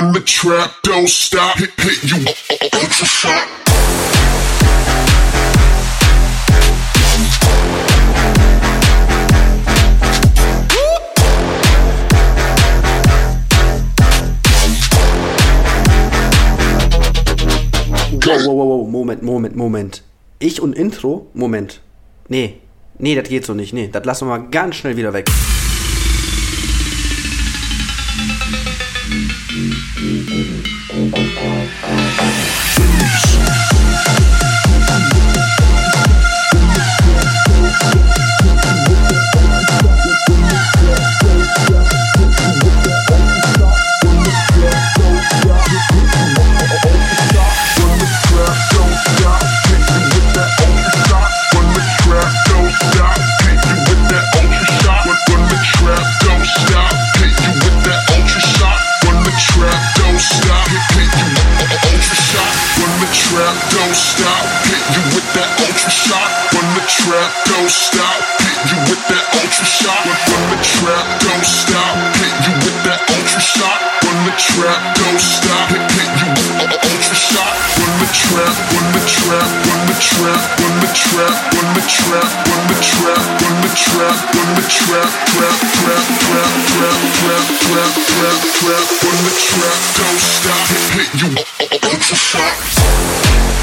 when 0.00 0.12
the 0.12 0.20
trap 0.20 0.72
don't 0.82 1.08
stop. 1.08 1.58
Hit, 1.58 1.70
hit 1.78 2.04
you 2.04 2.16
ultra 2.74 3.06
shot. 3.06 3.46
Wow, 18.26 18.46
wow, 18.46 18.64
wow, 18.64 18.86
Moment, 18.88 19.22
Moment, 19.22 19.56
Moment. 19.56 20.02
Ich 20.38 20.62
und 20.62 20.74
Intro? 20.74 21.26
Moment. 21.34 21.80
Nee, 22.28 22.60
nee, 22.98 23.14
das 23.14 23.28
geht 23.28 23.44
so 23.44 23.54
nicht. 23.54 23.72
Nee, 23.72 23.88
das 23.88 24.04
lassen 24.04 24.28
wir 24.28 24.38
mal 24.38 24.48
ganz 24.50 24.76
schnell 24.76 24.96
wieder 24.96 25.12
weg. 25.12 25.28
Don't 63.70 63.96
stop, 63.96 64.46
hit 64.68 64.84
you 64.94 65.02
with 65.14 65.28
that 65.34 65.50
ultra 65.66 65.90
shot. 65.90 66.30
When 66.54 66.66
the 66.74 66.84
trap 66.86 67.32
don't 67.46 67.70
stop, 67.70 68.49
you 68.68 68.76
with 68.92 69.00
that 69.08 69.24
ultra 69.40 69.64
shot. 69.64 70.04
When 70.04 70.42
the 70.52 70.58
trap 70.60 71.06
don't 71.24 71.46
stop, 71.46 71.96
hit 72.20 72.34
you 72.44 72.54
with 72.60 72.78
that 72.84 73.00
ultra 73.08 73.40
shot. 73.40 73.80
When 74.04 74.18
the 74.28 74.34
trap 74.36 74.80
don't 75.00 75.20
stop, 75.20 75.70
you 75.72 76.28
with 76.36 76.60
a 76.60 76.68
ultra 76.68 77.16
shot. 77.16 77.54
When 77.80 77.92
the 78.00 78.08
trap, 78.12 78.54
when 78.76 78.86
the 78.92 79.02
trap, 79.08 79.48
when 79.70 79.82
the 79.88 79.96
trap, 79.96 80.44
when 80.60 80.74
the 80.84 80.88
trap, 80.92 81.36
when 81.40 81.68
the 81.72 81.82
trap, 81.88 83.22
when 83.40 83.56
the 83.64 83.70
trap, 83.72 84.18
when 84.28 84.50
the 84.52 84.64
trap, 84.68 85.08
trap, 85.30 85.58
trap, 85.80 86.04
trap, 86.20 86.52
trap, 86.68 87.00
trap, 87.16 87.46
trap, 87.56 87.86
trap, 87.96 87.96
trap, 88.12 88.38
trap. 88.60 88.84
When 89.00 89.18
the 89.24 89.32
trap 89.40 89.80
don't 89.96 90.20
stop, 90.20 90.64
hit, 90.68 91.08
hit 91.08 91.16
you 91.16 91.30
ultra 91.88 92.16
shot. 92.16 93.59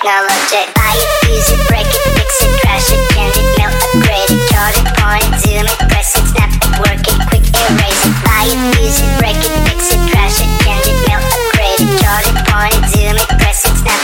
technology. 0.00 0.64
Buy 0.74 0.96
it, 0.96 1.28
use 1.28 1.50
it, 1.52 1.60
break 1.68 1.84
it, 1.84 2.08
fix 2.16 2.40
it, 2.40 2.48
trash 2.64 2.88
it, 2.88 3.00
bend 3.12 3.36
it, 3.36 3.44
melt, 3.60 3.76
upgrade 3.84 4.32
it, 4.32 4.40
chart 4.48 4.72
it, 4.80 4.88
point 4.96 5.28
it, 5.28 5.36
zoom 5.44 5.68
it, 5.68 5.76
press 5.92 6.16
it, 6.16 6.24
snap 6.32 6.48
it, 6.56 6.72
work 6.80 7.04
it, 7.04 7.20
quick 7.28 7.44
erase 7.44 8.00
it. 8.08 8.16
Buy 8.24 8.48
it, 8.48 8.80
use 8.80 8.96
it, 8.96 9.12
break 9.20 9.36
it, 9.36 9.52
fix 9.68 9.92
it, 9.92 10.00
trash 10.08 10.40
it, 10.40 10.48
bend 10.64 10.88
it, 10.88 10.96
melt, 11.04 11.20
upgrade 11.20 11.84
it, 11.84 11.92
chart 12.00 12.24
it, 12.24 12.40
point 12.48 12.80
it, 12.80 12.88
zoom 12.88 13.12
it, 13.12 13.28
press 13.28 13.60
it, 13.68 13.76
snap. 13.76 14.00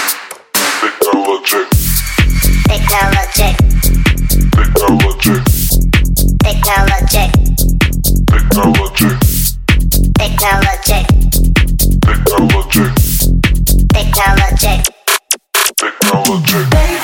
Technology. 0.85 1.65
Technology. 2.69 3.57
Technology. 4.53 5.41
Technology. 6.45 7.25
Technology. 8.29 9.09
Technology. 10.21 11.01
Technology. 12.05 12.85
Technology 13.97 14.96
technology. 15.93 16.96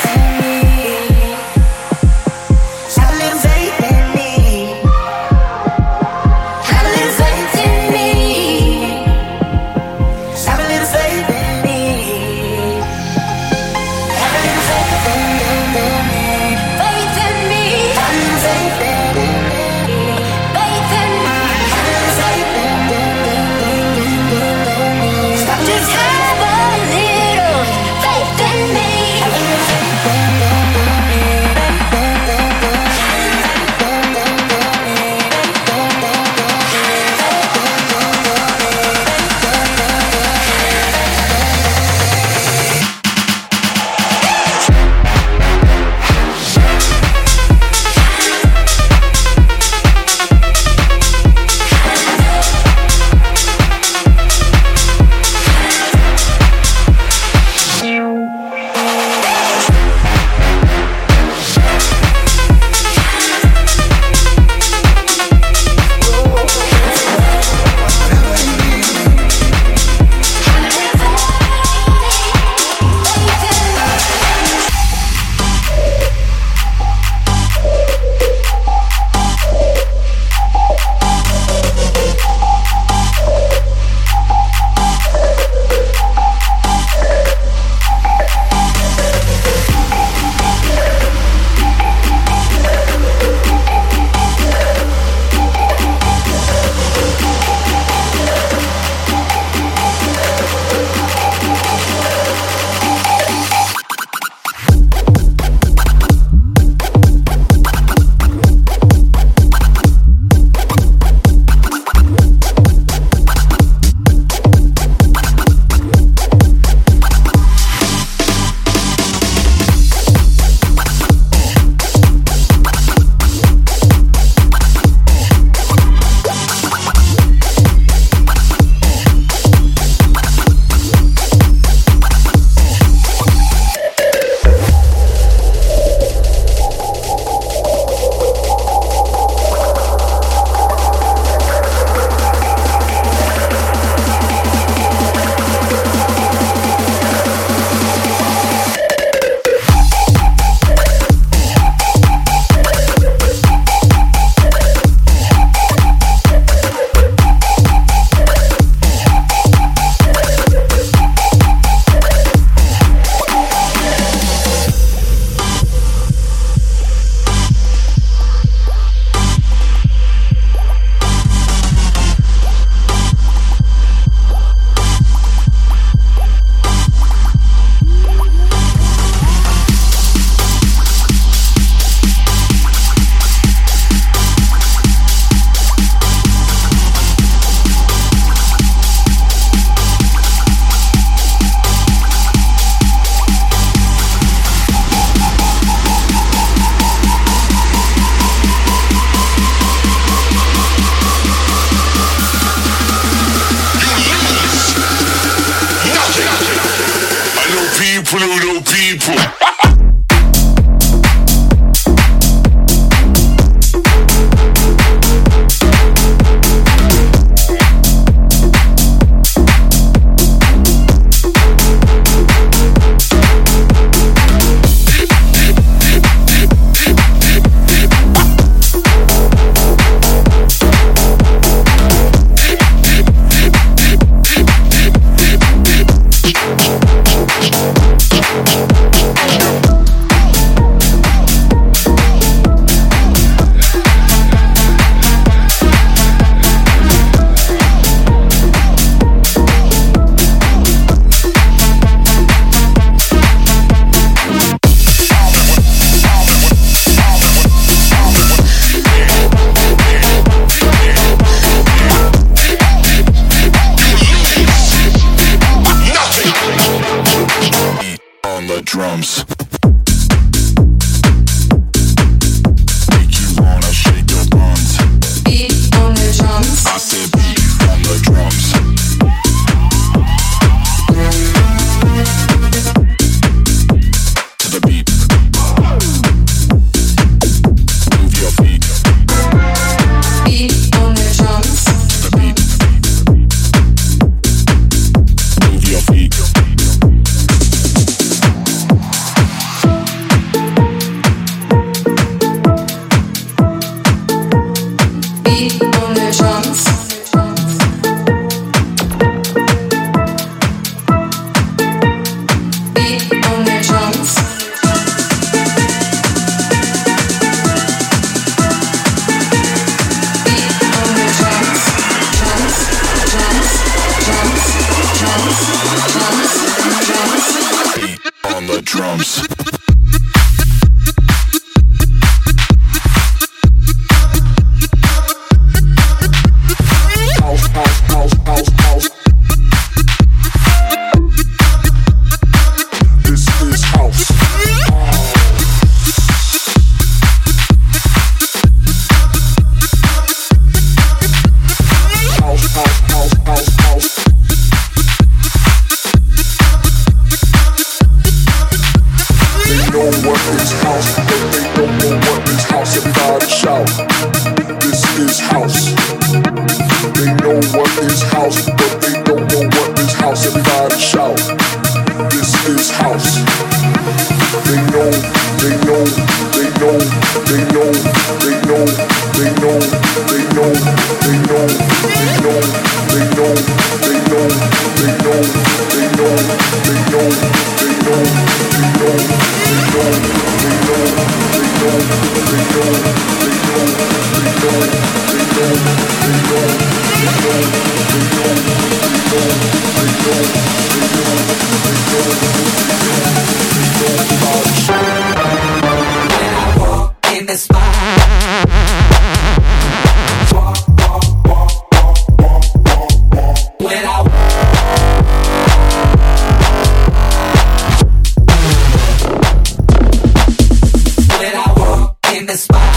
The 422.33 422.39
spot, 422.39 422.72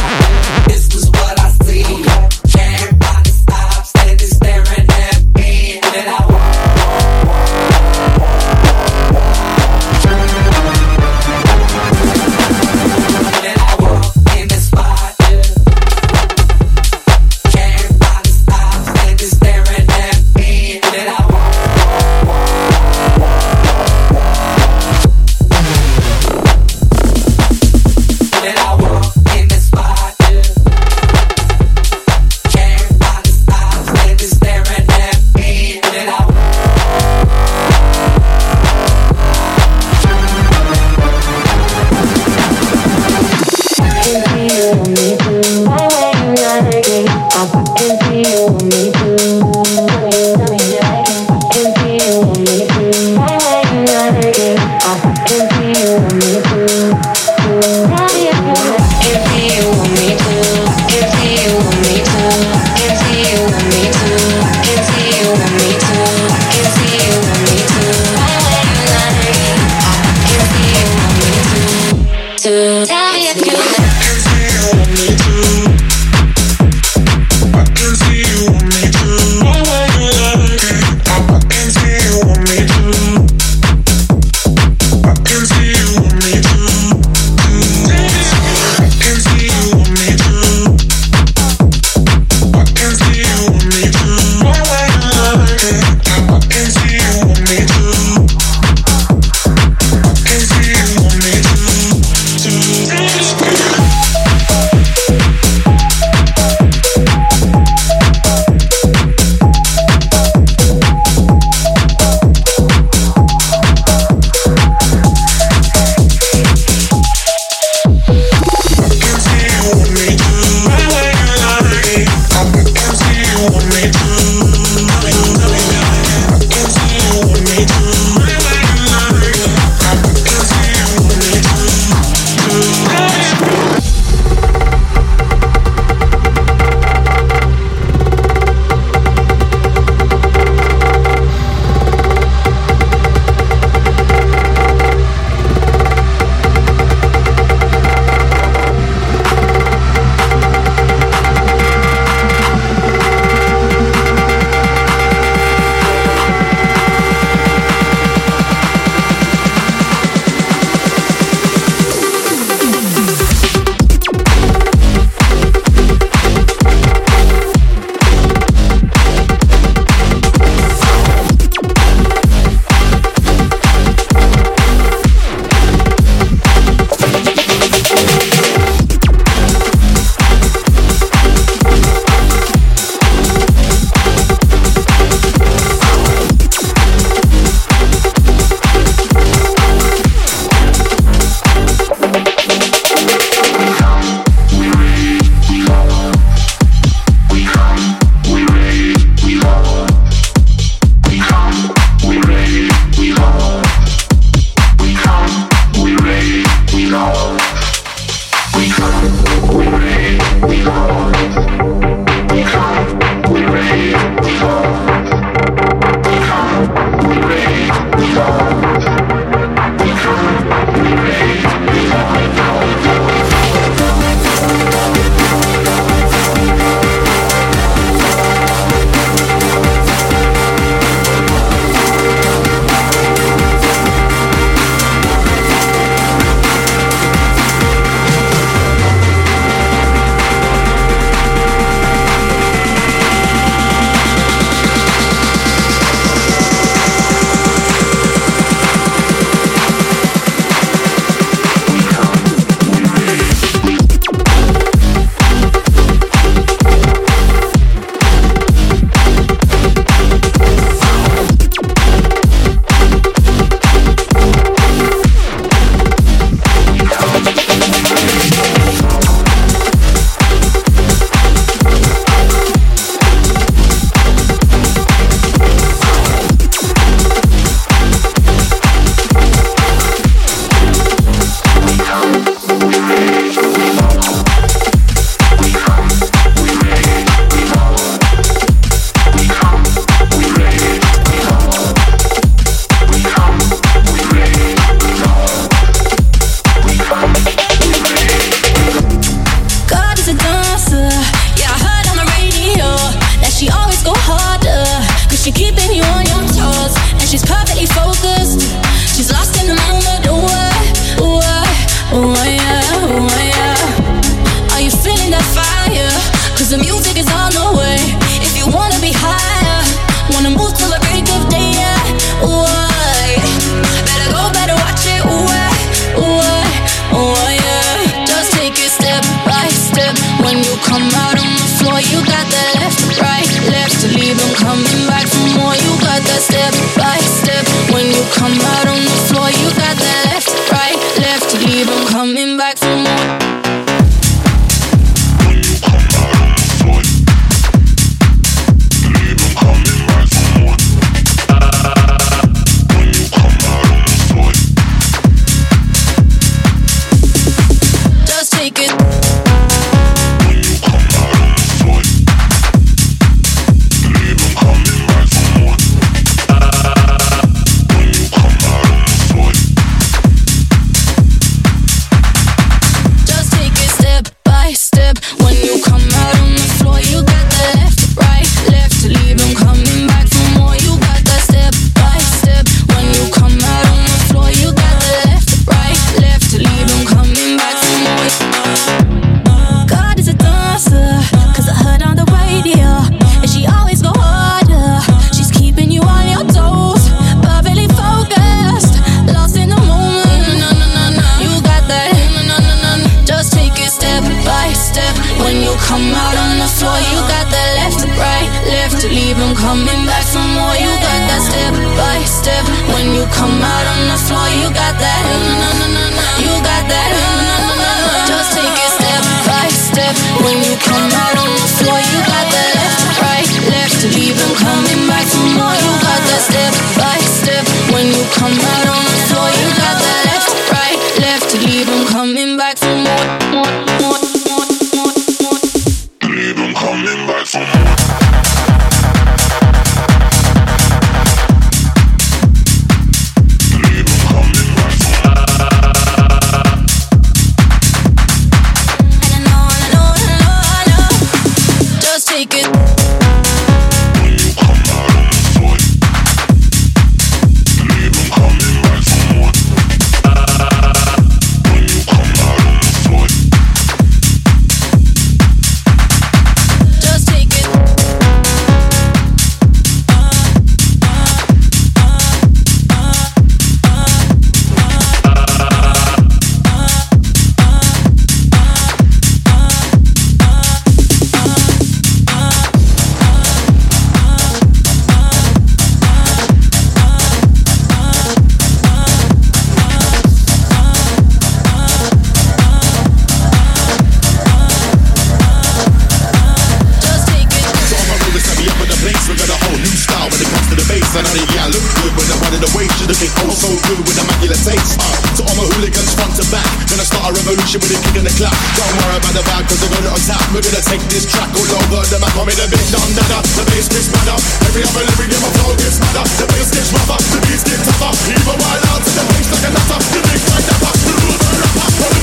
track 511.65 512.15
all 512.15 512.21
over 512.21 512.31
the 512.31 512.43
a 512.43 512.47
big 512.49 512.65
dun 512.71 512.89
dada. 512.93 513.19
The 513.35 513.43
bass 513.49 513.67
gets 513.69 513.89
madder. 513.89 514.17
Every 514.45 514.63
other 514.63 514.85
lyric 514.85 515.13
in 515.13 515.21
my 515.21 515.29
flow 515.39 515.55
gets 515.57 515.79
madder. 515.79 516.05
The 516.19 516.25
bass 516.29 516.49
gets 516.51 516.69
rougher. 516.73 516.99
The 516.99 517.19
beats 517.25 517.43
get 517.43 517.59
tougher. 517.65 517.91
Even 518.11 518.37
while 518.37 518.65
out 518.69 518.81
the 518.85 519.03
bass 519.09 519.27
like 519.31 519.45
a 519.45 519.51
nutter. 519.53 519.79
The 519.81 519.99
big 520.05 520.21
that 520.25 520.59
pop. 520.61 520.75
The 520.75 520.93
rules 520.93 521.21
are 521.25 521.37
rapper. 521.41 521.69
Boy 521.79 521.95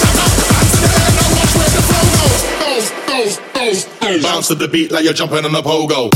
chatter. 0.00 0.28
Hands 0.52 0.72
in 0.74 0.80
the 0.82 0.90
air. 0.96 1.10
Now 1.16 1.28
watch 1.36 1.52
where 1.56 1.72
the 1.72 1.82
flow 1.86 2.04
goes. 2.16 2.42
Goes, 2.60 2.86
goes, 3.08 3.34
goes, 3.54 3.80
goes. 4.00 4.22
Bounce 4.22 4.48
to 4.48 4.54
the 4.54 4.68
beat 4.68 4.90
like 4.92 5.04
you're 5.04 5.16
jumping 5.16 5.44
on 5.44 5.54
a 5.54 5.62
pogo. 5.62 6.10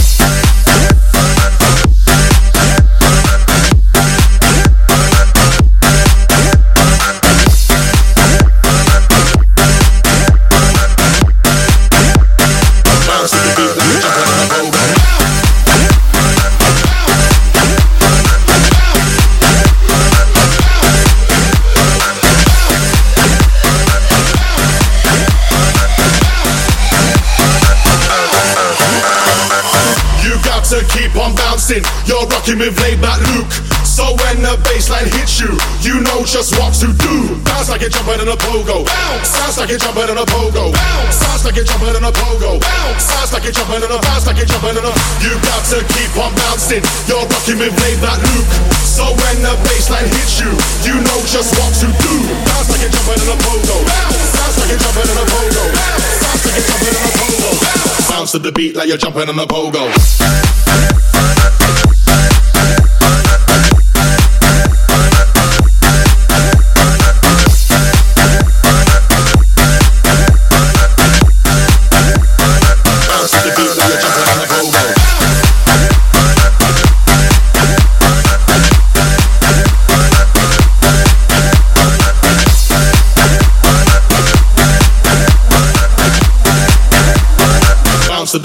On 31.70 31.78
bouncing. 31.78 31.85
You're 32.06 32.26
rocking 32.26 32.59
with 32.59 32.74
laid 32.83 33.00
back 33.00 33.20
Luke. 33.30 33.50
So 33.87 34.02
when 34.22 34.42
the 34.42 34.54
bassline 34.66 35.06
hits 35.18 35.38
you, 35.38 35.50
you 35.83 36.00
know 36.02 36.22
just 36.26 36.56
what 36.59 36.74
to 36.83 36.90
do. 36.90 37.14
Bounce 37.46 37.68
like 37.70 37.83
you're 37.83 37.90
jumping 37.90 38.20
on 38.20 38.28
a 38.28 38.37
pogo. 38.37 38.87
Bounce. 38.87 39.28
Sounds 39.28 39.59
like 39.59 39.70
you're 39.70 39.78
jumping 39.78 40.11
on 40.11 40.18
a 40.18 40.26
pogo. 40.26 40.72
Bounce. 40.72 41.16
Sounds 41.16 41.44
like 41.44 41.56
you're 41.56 41.66
jumping 41.66 41.94
a 41.94 42.12
pogo. 42.12 42.61
Bounce. 42.61 43.04
Sounds 43.04 43.33
like 43.33 43.44
you're 43.44 43.54
jumping 43.54 43.83
on 43.83 43.90
a 43.90 43.98
bounce 44.02 44.26
like 44.26 44.38
you're 44.38 44.50
jumping 44.50 44.78
on 44.78 44.87
a. 44.87 44.92
You 45.22 45.33
got 45.42 45.62
to 45.70 45.78
keep 45.94 46.12
on 46.18 46.33
bouncing. 46.35 46.83
You're 47.06 47.26
rocking 47.26 47.59
with 47.59 47.74
laid 47.83 47.98
back 48.02 48.18
Luke. 48.18 48.50
So 48.83 49.04
when 49.06 49.37
the 49.42 49.54
bassline 49.66 50.09
hits 50.11 50.40
you, 50.42 50.50
you 50.87 50.96
know 50.98 51.18
just 51.30 51.54
what 51.59 51.70
to 51.83 51.87
do. 51.87 52.14
Bounce 52.46 52.70
like 52.70 52.83
you're 52.83 52.94
jumping 52.94 53.20
on 53.26 53.30
a 53.35 53.38
pogo. 53.42 53.76
Bounce. 53.85 54.18
Sounds 54.35 54.56
like 54.59 54.70
you're 54.70 54.83
jumping 54.83 55.09
on 55.12 55.18
a 55.18 55.26
pogo. 55.28 55.64
Bounce. 55.70 56.06
Sounds 56.18 56.42
like 56.46 56.54
you're 56.56 56.66
jumping 56.66 56.94
on 56.94 57.04
a 57.04 57.12
pogo. 57.14 57.50
Bounce. 57.62 57.79
Bounce 58.20 58.33
to 58.33 58.38
the 58.38 58.52
beat 58.52 58.76
like 58.76 58.87
you're 58.87 58.98
jumping 58.98 59.30
on 59.30 59.38
a 59.38 59.46
pogo. 59.46 59.88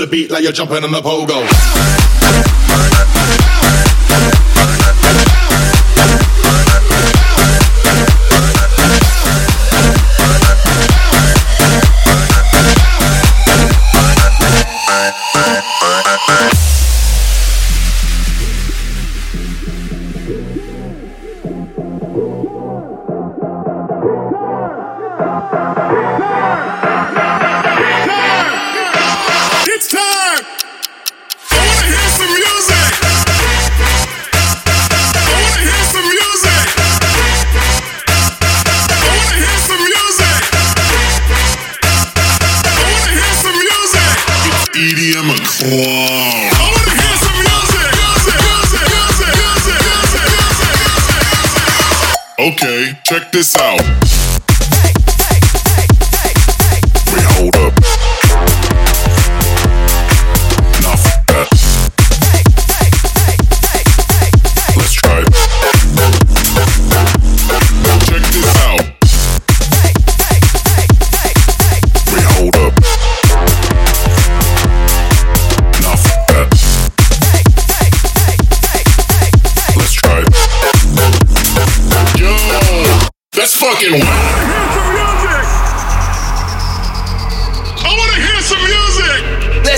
The 0.06 0.12
beat 0.12 0.32
like 0.32 0.44
you're 0.44 0.52
jumping 0.52 0.84
on 0.84 0.94
a 0.94 1.02
pogo. 1.02 2.05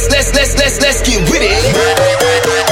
Let's 0.09 0.33
let's 0.33 0.55
let's 0.55 0.81
let's 0.81 1.01
get 1.01 1.19
with 1.29 1.41
it. 1.41 2.66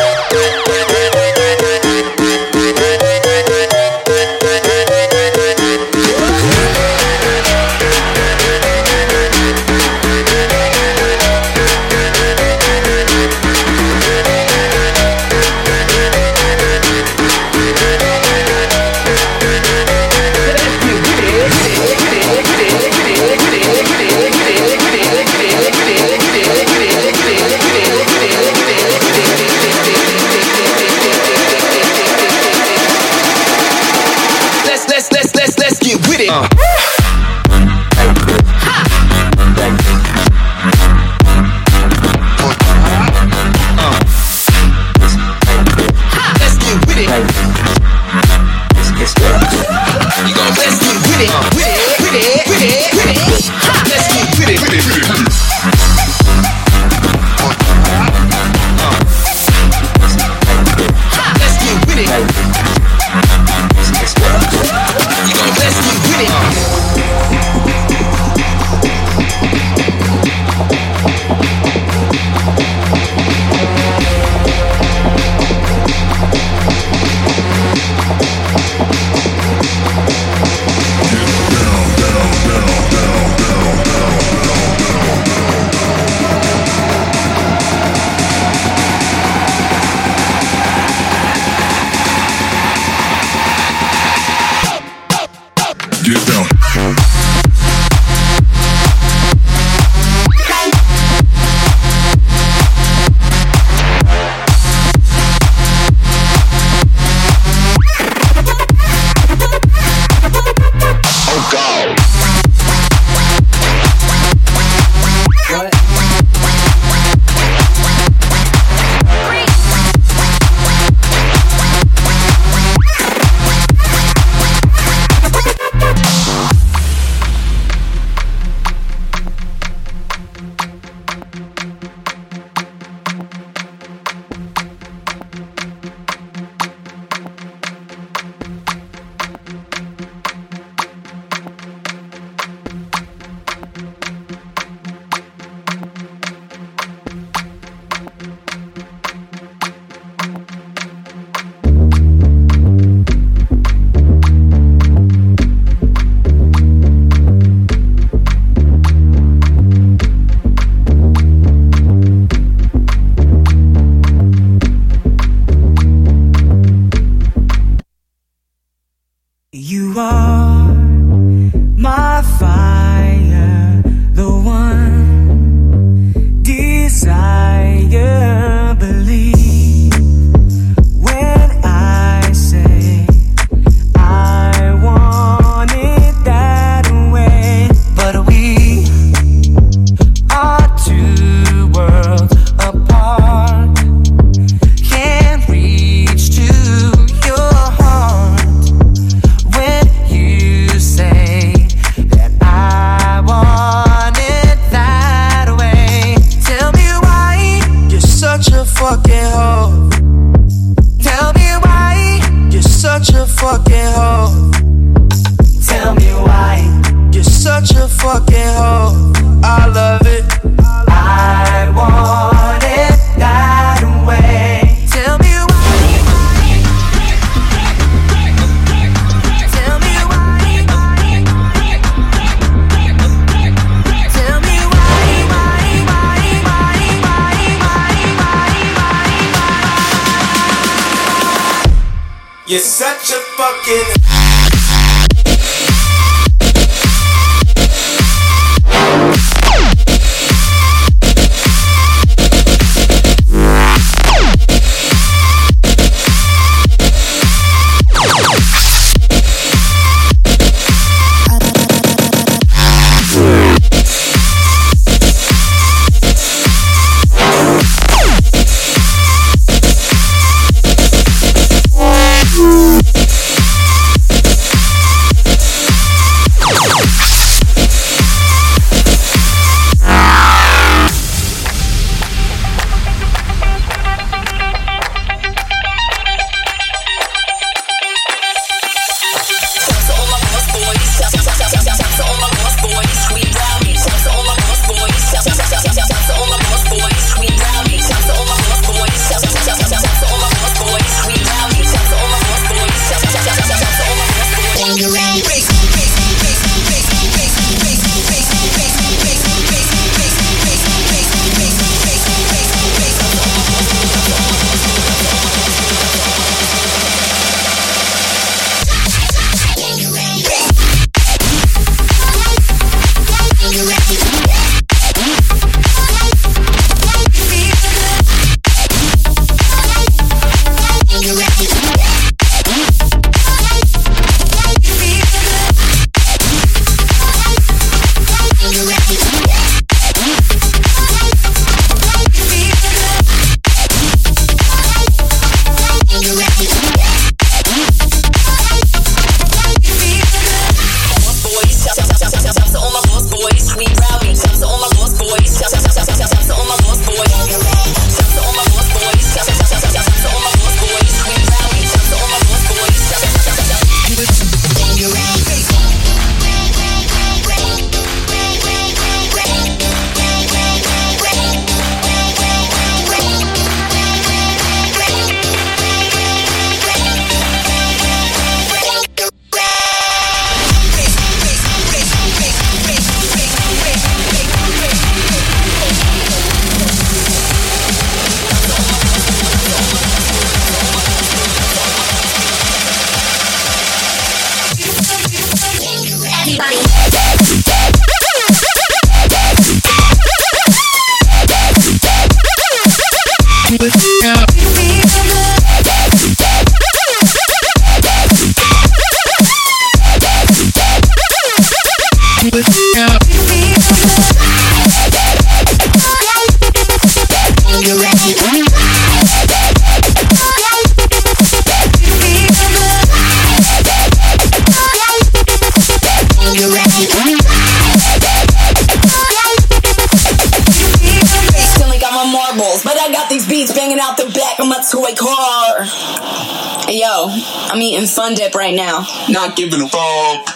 Fun 437.96 438.14
Dip 438.14 438.36
right 438.36 438.54
now. 438.54 438.86
Not 439.10 439.38
giving 439.38 439.62
a 439.62 439.70
fuck. 439.70 440.35